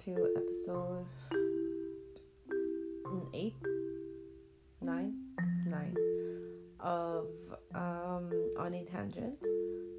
to 0.00 0.34
episode 0.34 1.04
eight, 3.34 3.54
nine, 4.80 5.14
nine 5.66 5.94
of 6.80 7.26
um, 7.74 8.30
On 8.58 8.72
a 8.72 8.84
Tangent. 8.84 9.34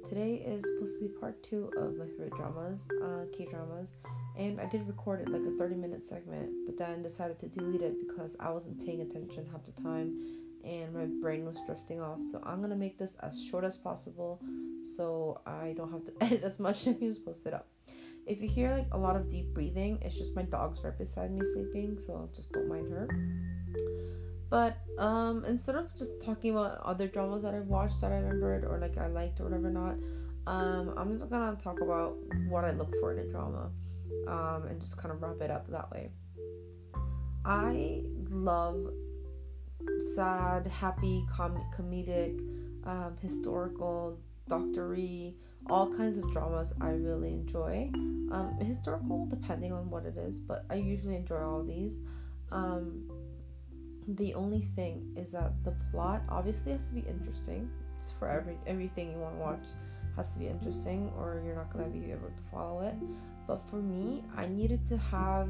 Today 0.08 0.42
is 0.44 0.64
supposed 0.64 0.98
to 0.98 1.06
be 1.06 1.08
part 1.20 1.40
two 1.44 1.70
of 1.76 1.96
my 1.96 2.06
favorite 2.06 2.32
dramas, 2.36 2.88
uh, 3.00 3.26
K 3.32 3.46
dramas, 3.48 3.90
and 4.36 4.60
I 4.60 4.66
did 4.66 4.88
record 4.88 5.20
it 5.20 5.28
like 5.28 5.42
a 5.42 5.56
30 5.56 5.76
minute 5.76 6.04
segment, 6.04 6.50
but 6.66 6.76
then 6.76 7.00
decided 7.04 7.38
to 7.38 7.46
delete 7.46 7.82
it 7.82 7.94
because 8.04 8.34
I 8.40 8.50
wasn't 8.50 8.84
paying 8.84 9.02
attention 9.02 9.46
half 9.52 9.64
the 9.64 9.82
time 9.82 10.18
and 10.64 10.92
my 10.92 11.06
brain 11.20 11.44
was 11.44 11.58
drifting 11.64 12.00
off. 12.00 12.20
So 12.22 12.42
I'm 12.44 12.60
gonna 12.60 12.74
make 12.74 12.98
this 12.98 13.14
as 13.20 13.40
short 13.40 13.62
as 13.62 13.76
possible 13.76 14.40
so 14.84 15.40
I 15.46 15.74
don't 15.76 15.92
have 15.92 16.04
to 16.06 16.12
edit 16.20 16.42
as 16.42 16.58
much 16.58 16.86
and 16.86 16.96
I 16.96 16.98
can 16.98 17.08
just 17.08 17.24
post 17.24 17.46
it 17.46 17.54
up. 17.54 17.68
If 18.26 18.40
you 18.40 18.48
hear 18.48 18.70
like 18.70 18.86
a 18.92 18.98
lot 18.98 19.16
of 19.16 19.28
deep 19.28 19.52
breathing, 19.52 19.98
it's 20.02 20.16
just 20.16 20.36
my 20.36 20.42
dog's 20.42 20.82
right 20.84 20.96
beside 20.96 21.32
me 21.32 21.44
sleeping, 21.54 21.98
so 21.98 22.28
just 22.34 22.52
don't 22.52 22.68
mind 22.68 22.90
her. 22.92 23.08
But 24.48 24.78
um, 24.98 25.44
instead 25.46 25.76
of 25.76 25.94
just 25.96 26.22
talking 26.22 26.52
about 26.52 26.78
other 26.84 27.08
dramas 27.08 27.42
that 27.42 27.54
I've 27.54 27.66
watched 27.66 28.00
that 28.02 28.12
I 28.12 28.16
remembered 28.16 28.64
or 28.64 28.78
like 28.78 28.98
I 28.98 29.06
liked 29.06 29.40
or 29.40 29.44
whatever 29.44 29.70
not, 29.70 29.96
um, 30.46 30.94
I'm 30.96 31.12
just 31.12 31.30
gonna 31.30 31.56
talk 31.56 31.80
about 31.80 32.16
what 32.48 32.64
I 32.64 32.72
look 32.72 32.94
for 33.00 33.12
in 33.12 33.26
a 33.26 33.30
drama, 33.30 33.70
um, 34.28 34.66
and 34.68 34.80
just 34.80 34.98
kind 34.98 35.12
of 35.12 35.22
wrap 35.22 35.40
it 35.40 35.50
up 35.50 35.68
that 35.68 35.90
way. 35.90 36.10
I 37.44 38.02
love 38.28 38.92
sad, 40.14 40.66
happy, 40.66 41.24
com- 41.30 41.64
comedic, 41.76 42.38
um, 42.84 43.16
historical, 43.20 44.18
doctory, 44.48 45.36
all 45.70 45.94
kinds 45.94 46.18
of 46.18 46.30
dramas 46.32 46.74
I 46.80 46.90
really 46.90 47.30
enjoy. 47.30 47.90
Um, 47.92 48.56
historical, 48.60 49.26
depending 49.26 49.72
on 49.72 49.90
what 49.90 50.06
it 50.06 50.16
is, 50.16 50.40
but 50.40 50.64
I 50.70 50.76
usually 50.76 51.16
enjoy 51.16 51.42
all 51.42 51.62
these. 51.62 52.00
Um, 52.50 53.10
the 54.08 54.34
only 54.34 54.62
thing 54.74 55.12
is 55.16 55.32
that 55.32 55.52
the 55.64 55.74
plot 55.90 56.22
obviously 56.28 56.72
has 56.72 56.88
to 56.88 56.94
be 56.94 57.04
interesting. 57.08 57.70
It's 57.98 58.10
for 58.10 58.28
every 58.28 58.56
everything 58.66 59.12
you 59.12 59.18
want 59.18 59.36
to 59.36 59.40
watch 59.40 59.64
has 60.16 60.32
to 60.32 60.38
be 60.38 60.48
interesting, 60.48 61.12
or 61.16 61.42
you're 61.44 61.54
not 61.54 61.72
gonna 61.72 61.88
be 61.88 62.10
able 62.10 62.28
to 62.28 62.42
follow 62.50 62.80
it. 62.82 62.94
But 63.46 63.68
for 63.68 63.76
me, 63.76 64.24
I 64.36 64.46
needed 64.46 64.84
to 64.86 64.96
have 64.96 65.48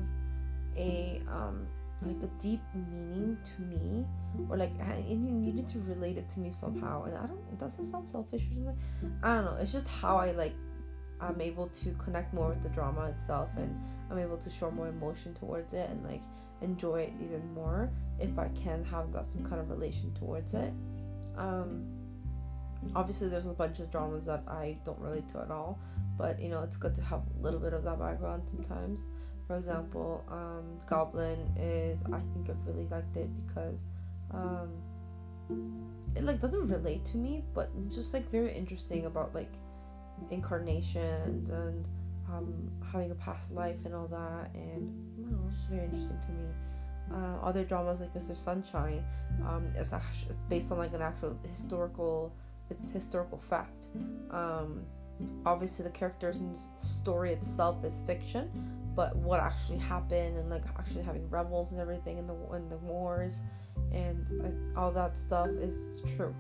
a 0.77 1.22
um, 1.28 1.67
like 2.06 2.22
a 2.22 2.42
deep 2.42 2.61
meaning 2.75 3.36
to 3.45 3.62
me 3.62 4.05
or 4.48 4.56
like 4.56 4.72
you 5.08 5.17
needed 5.17 5.67
to 5.69 5.78
relate 5.81 6.17
it 6.17 6.28
to 6.28 6.41
me 6.41 6.53
somehow 6.58 7.05
and 7.05 7.17
i 7.17 7.27
don't 7.27 7.41
it 7.53 7.58
doesn't 7.58 7.84
sound 7.84 8.08
selfish 8.08 8.42
or 8.42 8.75
something. 9.00 9.19
I 9.22 9.34
don't 9.34 9.45
know 9.45 9.56
it's 9.61 9.72
just 9.72 9.89
how 9.89 10.17
i 10.17 10.33
like 10.33 10.55
i'm 11.20 11.41
able 11.41 11.69
to 11.69 11.91
connect 11.92 12.34
more 12.34 12.48
with 12.48 12.62
the 12.62 12.69
drama 12.70 13.06
itself 13.06 13.50
and 13.56 13.78
i'm 14.11 14.19
able 14.19 14.39
to 14.39 14.50
show 14.50 14.70
more 14.70 14.89
emotion 14.89 15.34
towards 15.34 15.75
it 15.75 15.89
and 15.91 16.03
like 16.05 16.23
enjoy 16.61 17.03
it 17.03 17.12
even 17.23 17.42
more 17.55 17.91
if 18.20 18.39
i 18.39 18.48
can 18.48 18.84
have 18.84 19.12
that 19.12 19.27
some 19.27 19.45
kind 19.45 19.61
of 19.61 19.70
relation 19.70 20.12
towards 20.14 20.55
it. 20.55 20.73
Um 21.36 21.86
obviously 22.97 23.28
there's 23.28 23.47
a 23.47 23.53
bunch 23.53 23.78
of 23.78 23.91
dramas 23.91 24.27
that 24.27 24.42
i 24.48 24.77
don't 24.84 24.98
relate 24.98 25.28
to 25.28 25.39
at 25.39 25.50
all 25.50 25.78
but 26.19 26.41
you 26.41 26.48
know 26.48 26.62
it's 26.62 26.77
good 26.77 26.95
to 26.95 27.03
have 27.03 27.23
a 27.39 27.42
little 27.42 27.61
bit 27.61 27.73
of 27.73 27.84
that 27.84 27.98
background 27.98 28.42
sometimes 28.47 29.08
for 29.47 29.57
example, 29.57 30.25
um, 30.29 30.81
Goblin 30.87 31.39
is 31.59 32.03
I 32.07 32.21
think 32.33 32.48
I 32.48 32.53
really 32.67 32.87
liked 32.89 33.17
it 33.17 33.29
because 33.47 33.85
um, 34.33 34.71
it 36.17 36.25
like 36.25 36.41
doesn't 36.41 36.69
relate 36.69 37.05
to 37.07 37.17
me, 37.17 37.45
but 37.55 37.70
just 37.91 38.15
like 38.15 38.31
very 38.31 38.53
interesting 38.53 39.07
about 39.07 39.35
like 39.35 39.53
incarnations 40.31 41.51
and 41.51 41.89
um, 42.31 42.70
having 42.91 43.11
a 43.11 43.15
past 43.15 43.53
life 43.53 43.79
and 43.85 43.95
all 43.95 44.08
that, 44.08 44.51
and 44.55 44.92
know, 45.27 45.39
it's 45.48 45.58
just 45.58 45.70
very 45.70 45.85
interesting 45.85 46.19
to 46.27 46.33
me. 46.33 46.47
Uh, 47.13 47.45
other 47.45 47.64
dramas 47.64 48.01
like 48.01 48.14
Mr. 48.14 48.36
Sunshine, 48.36 49.05
um, 49.47 49.67
it's 49.75 49.92
actually 49.92 50.35
based 50.48 50.70
on 50.73 50.79
like 50.79 50.95
an 50.95 51.02
actual 51.02 51.36
historical, 51.51 52.33
it's 52.70 52.91
historical 52.91 53.39
fact. 53.39 53.89
Um, 54.31 54.85
obviously 55.46 55.84
the 55.84 55.90
characters 55.90 56.36
and 56.36 56.56
story 56.77 57.33
itself 57.33 57.84
is 57.84 58.02
fiction, 58.06 58.50
but 58.94 59.16
what 59.16 59.40
actually 59.40 59.78
happened 59.78 60.36
and 60.36 60.50
like 60.50 60.64
actually 60.78 61.02
having 61.02 61.28
rebels 61.30 61.72
and 61.72 61.80
everything 61.80 62.18
in 62.18 62.27
the 62.27 62.34
in 62.55 62.68
the 62.68 62.77
wars 62.78 63.42
and 63.92 64.27
uh, 64.42 64.80
all 64.80 64.90
that 64.90 65.18
stuff 65.18 65.48
is 65.60 66.02
true. 66.16 66.34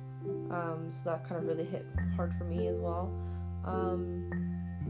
Um, 0.50 0.86
so 0.90 1.10
that 1.10 1.28
kind 1.28 1.40
of 1.40 1.46
really 1.46 1.64
hit 1.64 1.84
hard 2.16 2.34
for 2.38 2.44
me 2.44 2.68
as 2.68 2.78
well. 2.78 3.12
Um, 3.64 4.30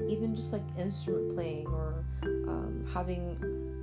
even 0.08 0.34
just 0.34 0.52
like 0.52 0.62
instrument 0.78 1.34
playing 1.34 1.66
or 1.68 2.04
um, 2.22 2.86
having 2.92 3.36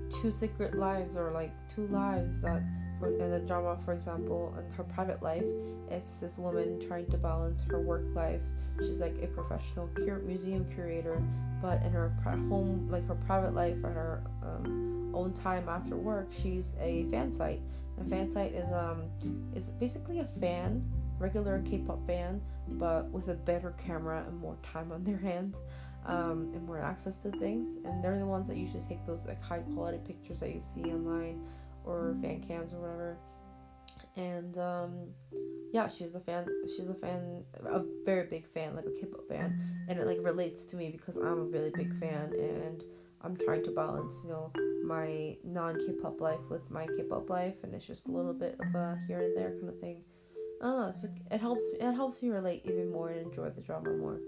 two 0.10 0.32
secret 0.32 0.76
lives 0.76 1.16
or 1.16 1.32
like 1.32 1.52
two 1.68 1.88
lives 1.88 2.42
that 2.42 2.64
in 3.08 3.32
the 3.32 3.40
drama 3.40 3.78
for 3.86 3.94
example 3.94 4.54
in 4.58 4.74
her 4.76 4.84
private 4.84 5.22
life 5.24 5.46
it's 5.92 6.20
this 6.20 6.38
woman 6.38 6.80
trying 6.86 7.08
to 7.08 7.18
balance 7.18 7.64
her 7.64 7.80
work 7.80 8.04
life. 8.14 8.42
She's 8.80 9.02
like 9.02 9.16
a 9.22 9.28
professional 9.28 9.90
cur- 9.96 10.22
museum 10.26 10.66
curator 10.74 11.22
but 11.62 11.82
in 11.84 11.92
her 11.92 12.14
pri- 12.22 12.38
home 12.38 12.88
like 12.90 13.06
her 13.08 13.16
private 13.16 13.54
life 13.54 13.76
and 13.76 13.86
her 13.86 14.24
um, 14.44 15.12
own 15.14 15.34
time 15.34 15.68
after 15.68 15.98
work 15.98 16.28
she's 16.32 16.72
a 16.80 17.06
fan 17.06 17.32
site. 17.32 17.62
And 17.98 18.10
fan 18.10 18.30
site 18.30 18.54
is 18.54 18.72
um 18.72 19.04
is 19.56 19.72
basically 19.72 20.20
a 20.20 20.28
fan 20.40 20.86
regular 21.18 21.62
k-pop 21.66 22.06
fan 22.08 22.40
but 22.70 23.10
with 23.10 23.28
a 23.28 23.34
better 23.34 23.74
camera 23.84 24.24
and 24.26 24.40
more 24.40 24.56
time 24.64 24.92
on 24.92 25.04
their 25.04 25.18
hands 25.18 25.58
um, 26.06 26.50
and 26.54 26.66
more 26.66 26.80
access 26.80 27.18
to 27.24 27.32
things. 27.32 27.76
And 27.84 28.02
they're 28.02 28.18
the 28.18 28.26
ones 28.26 28.48
that 28.48 28.56
usually 28.56 28.84
take 28.88 29.06
those 29.06 29.26
like 29.26 29.44
high 29.44 29.60
quality 29.74 30.00
pictures 30.06 30.40
that 30.40 30.54
you 30.54 30.62
see 30.62 30.84
online 30.84 31.42
or 31.86 32.16
fan 32.22 32.42
cams 32.42 32.74
or 32.74 32.80
whatever 32.80 33.18
and 34.20 34.58
um, 34.58 34.92
yeah, 35.72 35.88
she's 35.88 36.16
a 36.16 36.20
fan. 36.20 36.46
She's 36.76 36.90
a 36.90 36.94
fan, 36.94 37.44
a 37.66 37.82
very 38.06 38.28
big 38.28 38.46
fan, 38.46 38.76
like 38.76 38.86
a 38.86 38.92
K-pop 38.92 39.28
fan, 39.30 39.60
and 39.88 40.00
it 40.00 40.06
like 40.06 40.18
relates 40.22 40.66
to 40.66 40.76
me 40.76 40.90
because 40.90 41.18
I'm 41.18 41.40
a 41.40 41.44
really 41.44 41.72
big 41.72 41.98
fan, 42.00 42.34
and 42.34 42.84
I'm 43.22 43.38
trying 43.38 43.64
to 43.64 43.72
balance, 43.72 44.22
you 44.24 44.32
know, 44.32 44.52
my 44.84 45.38
non-K-pop 45.44 46.20
life 46.20 46.40
with 46.50 46.70
my 46.70 46.88
K-pop 46.88 47.30
life, 47.30 47.56
and 47.64 47.74
it's 47.74 47.86
just 47.86 48.08
a 48.08 48.12
little 48.12 48.34
bit 48.34 48.58
of 48.60 48.76
a 48.76 49.00
here 49.08 49.22
and 49.22 49.38
there 49.38 49.52
kind 49.52 49.70
of 49.70 49.80
thing. 49.80 50.04
I 50.62 50.66
don't 50.66 50.80
know. 50.80 50.88
It's 50.88 51.04
like, 51.04 51.22
it 51.32 51.40
helps. 51.40 51.64
It 51.80 51.94
helps 51.94 52.22
me 52.22 52.30
relate 52.30 52.64
even 52.66 52.92
more 52.92 53.10
and 53.10 53.28
enjoy 53.28 53.50
the 53.50 53.62
drama 53.62 53.92
more. 53.92 54.20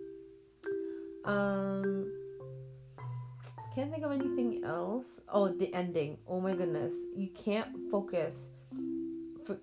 Um, 1.25 2.11
can't 3.73 3.91
think 3.91 4.03
of 4.03 4.11
anything 4.11 4.63
else. 4.63 5.21
Oh, 5.29 5.47
the 5.47 5.73
ending. 5.73 6.17
Oh 6.27 6.39
my 6.39 6.53
goodness, 6.53 6.93
you 7.15 7.29
can't 7.29 7.89
focus 7.89 8.49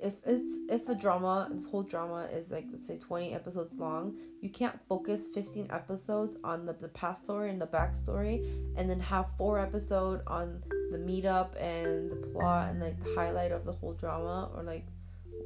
if 0.00 0.14
it's 0.26 0.58
if 0.68 0.88
a 0.88 0.94
drama 0.94 1.48
this 1.50 1.66
whole 1.66 1.82
drama 1.82 2.28
is 2.32 2.50
like 2.50 2.66
let's 2.72 2.86
say 2.86 2.98
20 2.98 3.32
episodes 3.34 3.76
long 3.76 4.16
you 4.40 4.50
can't 4.50 4.78
focus 4.88 5.28
15 5.32 5.68
episodes 5.70 6.36
on 6.44 6.66
the, 6.66 6.72
the 6.74 6.88
past 6.88 7.24
story 7.24 7.50
and 7.50 7.60
the 7.60 7.66
backstory 7.66 8.44
and 8.76 8.90
then 8.90 9.00
have 9.00 9.30
four 9.36 9.58
episode 9.58 10.20
on 10.26 10.62
the 10.90 10.98
meetup 10.98 11.50
and 11.60 12.10
the 12.10 12.16
plot 12.28 12.70
and 12.70 12.80
like 12.80 13.02
the 13.02 13.14
highlight 13.14 13.52
of 13.52 13.64
the 13.64 13.72
whole 13.72 13.92
drama 13.94 14.50
or 14.54 14.62
like 14.62 14.86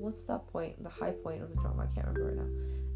what's 0.02 0.24
that 0.24 0.46
point 0.48 0.82
the 0.82 0.90
high 0.90 1.12
point 1.12 1.42
of 1.42 1.48
the 1.48 1.60
drama 1.60 1.82
i 1.90 1.94
can't 1.94 2.06
remember 2.06 2.28
right 2.28 2.36
now 2.36 2.50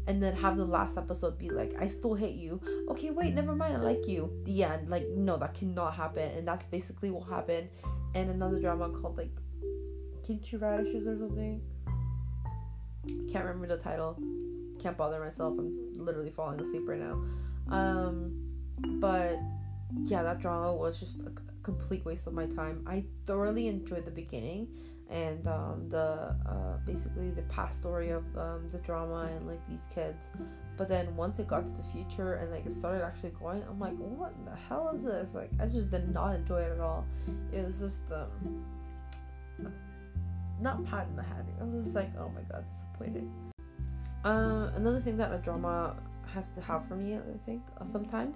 and 0.07 0.23
then 0.23 0.33
have 0.35 0.55
the 0.55 0.65
last 0.65 0.97
episode 0.97 1.37
be 1.37 1.49
like 1.49 1.73
i 1.79 1.87
still 1.87 2.13
hate 2.13 2.35
you 2.35 2.61
okay 2.89 3.11
wait 3.11 3.33
never 3.33 3.55
mind 3.55 3.75
i 3.75 3.79
like 3.79 4.07
you 4.07 4.31
the 4.43 4.63
end 4.63 4.89
like 4.89 5.07
no 5.15 5.37
that 5.37 5.53
cannot 5.53 5.93
happen 5.93 6.31
and 6.37 6.47
that's 6.47 6.65
basically 6.67 7.11
what 7.11 7.27
happened 7.27 7.67
and 8.15 8.29
another 8.29 8.59
drama 8.59 8.89
called 8.89 9.17
like 9.17 9.31
kimchi 10.27 10.57
radishes 10.57 11.07
or 11.07 11.17
something. 11.17 11.61
Can't 13.31 13.45
remember 13.45 13.67
the 13.67 13.77
title. 13.77 14.19
Can't 14.79 14.97
bother 14.97 15.19
myself. 15.19 15.57
I'm 15.57 15.93
literally 15.93 16.31
falling 16.31 16.59
asleep 16.59 16.83
right 16.85 16.99
now. 16.99 17.23
Um, 17.69 18.33
but 18.99 19.39
yeah, 20.03 20.21
that 20.23 20.39
drama 20.39 20.73
was 20.73 20.99
just 20.99 21.21
a 21.21 21.31
complete 21.63 22.03
waste 22.03 22.27
of 22.27 22.33
my 22.33 22.45
time. 22.45 22.83
I 22.85 23.05
thoroughly 23.25 23.67
enjoyed 23.67 24.05
the 24.05 24.11
beginning 24.11 24.67
and 25.09 25.47
um, 25.47 25.87
the 25.89 26.35
uh, 26.45 26.77
basically 26.85 27.29
the 27.31 27.43
past 27.43 27.77
story 27.77 28.09
of 28.09 28.23
um, 28.37 28.69
the 28.71 28.79
drama 28.79 29.29
and 29.33 29.47
like 29.47 29.65
these 29.69 29.85
kids. 29.93 30.29
But 30.75 30.89
then 30.89 31.15
once 31.15 31.39
it 31.39 31.47
got 31.47 31.65
to 31.65 31.73
the 31.73 31.83
future 31.83 32.35
and 32.35 32.51
like 32.51 32.65
it 32.65 32.73
started 32.73 33.03
actually 33.03 33.31
going, 33.31 33.63
I'm 33.69 33.79
like, 33.79 33.95
what 33.97 34.33
the 34.45 34.55
hell 34.67 34.91
is 34.93 35.03
this? 35.03 35.33
Like 35.33 35.49
I 35.59 35.65
just 35.65 35.89
did 35.89 36.13
not 36.13 36.35
enjoy 36.35 36.61
it 36.61 36.71
at 36.71 36.79
all. 36.79 37.05
It 37.53 37.63
was 37.63 37.79
just 37.79 38.03
um, 38.11 38.63
not 40.59 40.83
pat 40.85 41.07
in 41.07 41.15
the 41.15 41.23
head. 41.23 41.45
I 41.59 41.63
was 41.63 41.85
just 41.85 41.95
like, 41.95 42.11
oh 42.19 42.29
my 42.29 42.41
god, 42.41 42.65
disappointed. 42.71 43.29
Uh, 44.25 44.71
another 44.75 44.99
thing 44.99 45.15
that 45.17 45.31
a 45.33 45.37
drama 45.37 45.95
has 46.33 46.49
to 46.49 46.61
have 46.61 46.87
for 46.87 46.95
me, 46.95 47.15
I 47.15 47.19
think, 47.45 47.61
sometimes, 47.85 48.35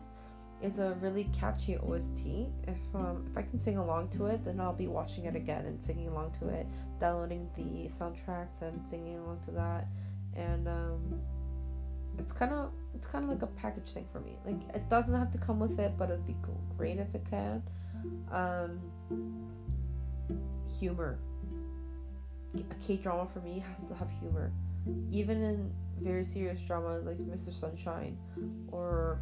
is 0.61 0.79
a 0.79 0.95
really 1.01 1.25
catchy 1.37 1.77
OST. 1.77 2.25
If 2.67 2.79
um 2.95 3.25
if 3.29 3.37
I 3.37 3.41
can 3.41 3.59
sing 3.59 3.77
along 3.77 4.09
to 4.09 4.27
it, 4.27 4.43
then 4.43 4.59
I'll 4.59 4.73
be 4.73 4.87
watching 4.87 5.25
it 5.25 5.35
again 5.35 5.65
and 5.65 5.83
singing 5.83 6.07
along 6.07 6.33
to 6.39 6.49
it, 6.49 6.67
downloading 6.99 7.49
the 7.55 7.89
soundtracks 7.89 8.61
and 8.61 8.87
singing 8.87 9.17
along 9.17 9.39
to 9.45 9.51
that, 9.51 9.87
and 10.35 10.67
um 10.67 11.21
it's 12.17 12.31
kind 12.31 12.51
of 12.53 12.71
it's 12.93 13.07
kind 13.07 13.23
of 13.23 13.29
like 13.29 13.41
a 13.41 13.47
package 13.47 13.89
thing 13.89 14.05
for 14.11 14.19
me. 14.19 14.37
Like 14.45 14.59
it 14.75 14.89
doesn't 14.89 15.17
have 15.17 15.31
to 15.31 15.37
come 15.37 15.59
with 15.59 15.79
it, 15.79 15.93
but 15.97 16.09
it'd 16.09 16.27
be 16.27 16.37
great 16.77 16.99
if 16.99 17.13
it 17.15 17.25
can. 17.29 17.63
Um, 18.31 18.79
humor. 20.79 21.19
A 22.55 22.85
K 22.85 22.97
drama 22.97 23.27
for 23.31 23.39
me 23.39 23.63
has 23.75 23.87
to 23.87 23.95
have 23.95 24.09
humor, 24.19 24.51
even 25.09 25.41
in 25.41 25.71
very 26.01 26.23
serious 26.23 26.61
drama 26.61 26.99
like 26.99 27.17
Mr. 27.17 27.53
Sunshine 27.53 28.17
or 28.71 29.21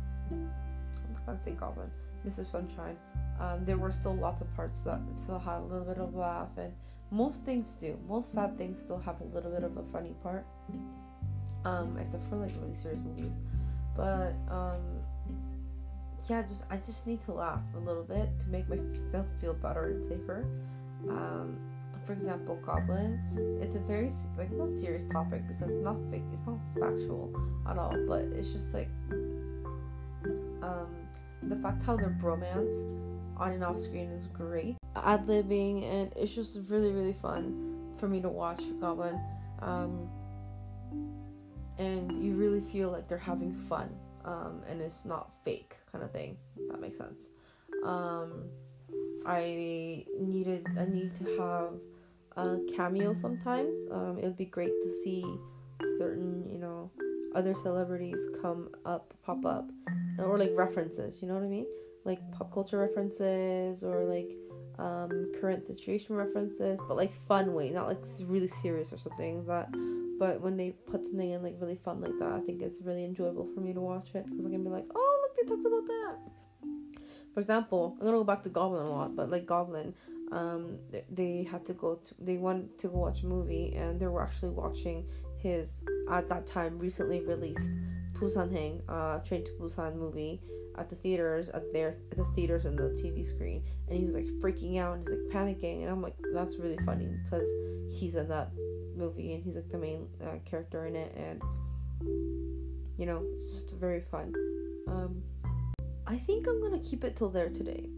Gonna 1.30 1.42
say 1.42 1.52
Goblin, 1.52 1.92
Mr. 2.26 2.44
Sunshine. 2.44 2.98
Um, 3.40 3.64
there 3.64 3.78
were 3.78 3.92
still 3.92 4.16
lots 4.16 4.42
of 4.42 4.52
parts 4.56 4.84
that 4.86 5.00
still 5.16 5.38
had 5.38 5.60
a 5.60 5.64
little 5.64 5.86
bit 5.86 6.00
of 6.00 6.16
laugh, 6.16 6.50
and 6.58 6.74
most 7.12 7.46
things 7.46 7.76
do. 7.76 8.00
Most 8.08 8.34
sad 8.34 8.58
things 8.58 8.82
still 8.82 8.98
have 8.98 9.22
a 9.22 9.26
little 9.26 9.52
bit 9.52 9.64
of 9.64 9.78
a 9.78 9.84
funny 9.92 10.16
part, 10.24 10.44
um, 11.66 11.96
except 12.02 12.28
for 12.30 12.38
like 12.38 12.52
really 12.60 12.74
serious 12.74 13.02
movies. 13.02 13.42
But 13.96 14.34
um, 14.50 14.82
yeah, 16.28 16.42
just 16.42 16.66
I 16.72 16.78
just 16.78 17.06
need 17.06 17.22
to 17.22 17.32
laugh 17.32 17.62
a 17.76 17.80
little 17.80 18.04
bit 18.04 18.28
to 18.40 18.50
make 18.50 18.68
myself 18.68 19.28
feel 19.40 19.54
better 19.54 19.90
and 19.90 20.04
safer. 20.04 20.48
Um, 21.10 21.58
for 22.08 22.14
example, 22.14 22.58
Goblin, 22.66 23.60
it's 23.62 23.76
a 23.76 23.80
very 23.82 24.10
like 24.36 24.52
not 24.52 24.74
serious 24.74 25.06
topic 25.06 25.48
because 25.48 25.74
it's 25.74 25.84
not 25.84 25.98
fake, 26.10 26.24
it's 26.34 26.48
not 26.48 26.58
factual 26.80 27.32
at 27.70 27.78
all, 27.78 27.96
but 28.08 28.24
it's 28.36 28.52
just 28.52 28.74
like 28.74 28.90
um, 30.64 30.88
the 31.44 31.56
fact 31.58 31.84
how 31.84 31.96
their 31.96 32.16
bromance 32.22 32.84
on 33.38 33.54
and 33.54 33.64
off 33.64 33.80
screen 33.80 34.10
is 34.12 34.28
great. 34.28 34.76
Ad 34.96 35.28
libbing 35.28 35.90
and 35.90 36.12
it's 36.16 36.34
just 36.34 36.60
really 36.68 36.92
really 36.92 37.14
fun 37.14 37.94
for 37.98 38.08
me 38.08 38.22
to 38.22 38.30
watch 38.30 38.62
Goblin. 38.80 39.20
Um, 39.62 40.10
and 41.78 42.24
you 42.24 42.36
really 42.36 42.60
feel 42.60 42.92
like 42.92 43.08
they're 43.08 43.18
having 43.18 43.54
fun 43.54 43.90
um, 44.26 44.62
and 44.68 44.82
it's 44.82 45.06
not 45.06 45.32
fake 45.44 45.78
kind 45.92 46.04
of 46.04 46.12
thing. 46.12 46.38
that 46.70 46.82
makes 46.82 46.98
sense. 46.98 47.30
Um, 47.84 48.50
I 49.26 50.06
needed 50.20 50.68
I 50.78 50.86
need 50.86 51.16
to 51.16 51.24
have 51.40 51.74
a 52.38 52.60
cameo 52.76 53.14
sometimes. 53.14 53.78
Um, 53.92 54.18
it 54.20 54.24
would 54.24 54.38
be 54.38 54.46
great 54.46 54.74
to 54.84 54.92
see 54.92 55.24
certain 55.98 56.48
you 56.50 56.58
know 56.58 56.92
other 57.36 57.54
celebrities 57.54 58.20
come 58.42 58.70
up 58.86 59.14
pop 59.24 59.46
up 59.46 59.70
or 60.24 60.38
like 60.38 60.52
references. 60.56 61.22
You 61.22 61.28
know 61.28 61.36
what 61.36 61.44
I 61.44 61.48
mean? 61.48 61.68
Like 62.06 62.20
pop 62.32 62.54
culture 62.54 62.78
references 62.78 63.84
or 63.84 64.04
like 64.04 64.32
um, 64.80 65.32
current 65.40 65.66
situation 65.66 66.16
references, 66.16 66.80
but 66.88 66.98
like 66.98 67.14
fun 67.28 67.54
way, 67.54 67.70
not 67.72 67.88
like 67.88 68.00
really 68.26 68.48
serious 68.48 68.94
or 68.94 68.98
something 68.98 69.46
like 69.46 69.48
that. 69.48 69.80
But 70.20 70.42
when 70.42 70.58
they 70.58 70.72
put 70.72 71.06
something 71.06 71.32
in 71.32 71.44
like 71.44 71.56
really 71.60 71.76
fun 71.76 72.02
like 72.02 72.18
that, 72.20 72.32
I 72.32 72.40
think 72.40 72.62
it's 72.62 72.82
really 72.82 73.06
enjoyable 73.06 73.48
for 73.54 73.62
me 73.62 73.74
to 73.74 73.82
watch 73.82 74.10
it 74.16 74.26
because 74.26 74.46
I 74.46 74.50
can 74.50 74.64
be 74.64 74.70
like, 74.70 74.86
oh 74.96 75.20
look, 75.22 75.36
they 75.36 75.56
talked 75.56 75.66
about 75.66 75.88
that. 75.88 76.18
For 77.34 77.40
example, 77.40 77.96
I'm 78.00 78.06
gonna 78.06 78.18
go 78.18 78.24
back 78.24 78.44
to 78.44 78.50
Goblin 78.50 78.86
a 78.86 78.90
lot, 78.90 79.16
but 79.16 79.30
like 79.30 79.46
Goblin, 79.46 79.94
um, 80.32 80.78
they, 80.92 81.04
they 81.10 81.44
had 81.50 81.66
to 81.66 81.74
go 81.74 81.96
to 81.96 82.16
they 82.20 82.38
wanted 82.38 82.78
to 82.80 82.88
go 82.88 82.98
watch 82.98 83.24
a 83.24 83.26
movie 83.26 83.74
and 83.76 84.00
they 84.00 84.08
were 84.08 84.22
actually 84.22 84.52
watching 84.52 85.06
his 85.38 85.84
at 86.10 86.30
that 86.30 86.46
time 86.46 86.78
recently 86.80 87.22
released 87.22 87.72
Busan 88.20 88.52
Hang, 88.52 88.82
uh, 88.90 89.20
Train 89.20 89.46
to 89.46 89.52
Busan 89.54 89.96
movie 89.96 90.42
at 90.78 90.90
the 90.90 90.96
theaters 90.96 91.50
at 91.50 91.72
their 91.74 91.98
at 92.12 92.18
the 92.18 92.26
theaters 92.36 92.66
and 92.66 92.78
the 92.78 92.90
TV 93.02 93.26
screen, 93.26 93.64
and 93.88 93.98
he 93.98 94.04
was 94.04 94.14
like 94.14 94.28
freaking 94.42 94.78
out 94.80 94.98
and 94.98 95.08
he's 95.08 95.18
like 95.18 95.34
panicking, 95.34 95.82
and 95.82 95.90
I'm 95.90 96.02
like, 96.02 96.16
that's 96.34 96.58
really 96.58 96.78
funny 96.86 97.08
because 97.24 97.50
he's 97.90 98.16
in 98.16 98.28
that 98.30 98.52
movie 98.96 99.34
and 99.34 99.44
he's 99.44 99.56
like 99.56 99.70
the 99.70 99.78
main 99.78 100.08
uh, 100.24 100.38
character 100.46 100.86
in 100.86 100.96
it. 100.96 101.14
And 101.16 101.42
you 102.98 103.06
know 103.06 103.24
it's 103.34 103.52
just 103.52 103.76
very 103.76 104.02
fun. 104.02 104.34
Um 104.88 105.22
i 106.08 106.18
think 106.18 106.48
i'm 106.48 106.60
gonna 106.62 106.80
keep 106.80 107.04
it 107.04 107.16
till 107.16 107.30
there 107.30 107.50
today. 107.50 107.90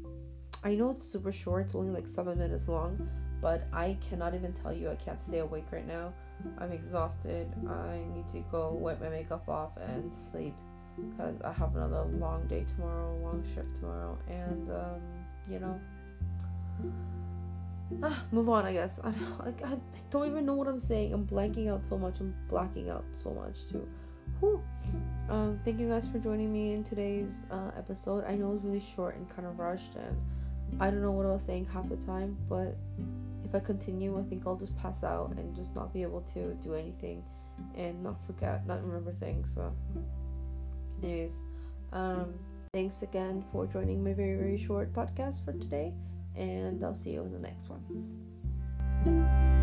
I 0.64 0.76
know 0.76 0.92
it's 0.92 1.04
super 1.04 1.32
short 1.32 1.66
it's 1.66 1.76
only 1.76 1.92
like 1.92 2.08
seven 2.08 2.38
minutes 2.38 2.68
long 2.68 3.10
but 3.42 3.68
i 3.74 3.98
cannot 4.08 4.36
even 4.36 4.54
tell 4.54 4.74
you. 4.74 4.90
I 4.92 4.96
can't 4.96 5.20
stay 5.20 5.40
awake 5.40 5.66
right 5.72 5.88
now 5.88 6.14
i'm 6.60 6.72
exhausted 6.72 7.48
i 7.68 8.00
need 8.16 8.28
to 8.28 8.40
go 8.52 8.72
wipe 8.72 9.02
my 9.02 9.10
makeup 9.10 9.48
off 9.50 9.72
and 9.78 10.14
sleep 10.14 10.56
because 11.10 11.42
i 11.44 11.52
have 11.52 11.76
another 11.76 12.04
long 12.18 12.46
day 12.48 12.64
tomorrow 12.64 13.18
long 13.24 13.44
shift 13.44 13.76
tomorrow 13.76 14.18
and 14.28 14.70
um 14.72 15.02
you 15.50 15.60
know 15.60 15.80
ah, 18.04 18.24
move 18.32 18.50
on, 18.50 18.66
I 18.66 18.74
guess. 18.74 19.00
I 19.04 19.12
don't, 19.12 19.64
I, 19.64 19.74
I 19.74 19.78
don't 20.10 20.28
even 20.28 20.46
know 20.46 20.54
what 20.54 20.68
I'm 20.68 20.80
saying. 20.80 21.14
I'm 21.14 21.26
blanking 21.26 21.70
out 21.70 21.86
so 21.86 21.98
much. 21.98 22.20
I'm 22.20 22.34
blacking 22.50 22.90
out 22.90 23.06
so 23.14 23.32
much 23.32 23.68
too. 23.70 23.88
Whew. 24.40 24.62
Um, 25.30 25.60
thank 25.64 25.80
you 25.80 25.88
guys 25.88 26.08
for 26.08 26.20
joining 26.20 26.52
me 26.52 26.74
in 26.74 26.84
today's 26.84 27.46
uh, 27.52 27.72
episode. 27.78 28.26
I 28.26 28.36
know 28.36 28.52
it 28.52 28.56
was 28.56 28.64
really 28.64 28.80
short 28.80 29.16
and 29.16 29.30
kind 29.30 29.48
of 29.48 29.60
rushed, 29.60 29.96
and 29.96 30.82
I 30.82 30.90
don't 30.90 31.02
know 31.02 31.12
what 31.12 31.26
I 31.26 31.32
was 31.32 31.44
saying 31.44 31.68
half 31.72 31.88
the 31.90 31.98
time. 31.98 32.38
But 32.50 32.76
if 33.52 33.56
I 33.56 33.60
continue, 33.60 34.18
I 34.18 34.24
think 34.24 34.44
I'll 34.48 34.56
just 34.56 34.76
pass 34.78 35.04
out 35.04 35.34
and 35.36 35.54
just 35.54 35.76
not 35.76 35.94
be 35.94 36.04
able 36.04 36.22
to 36.34 36.54
do 36.64 36.74
anything, 36.74 37.22
and 37.76 38.02
not 38.02 38.26
forget, 38.26 38.66
not 38.66 38.82
remember 38.82 39.14
things. 39.20 39.50
So, 39.54 39.74
anyways, 41.04 41.34
um, 41.92 42.34
thanks 42.74 43.02
again 43.02 43.44
for 43.52 43.68
joining 43.68 44.02
my 44.02 44.14
very 44.14 44.38
very 44.38 44.58
short 44.58 44.94
podcast 44.94 45.44
for 45.44 45.52
today 45.52 45.94
and 46.38 46.84
I'll 46.84 46.96
see 46.96 47.12
you 47.12 47.24
in 47.24 47.34
the 47.34 47.40
next 47.40 47.70
one. 47.70 49.61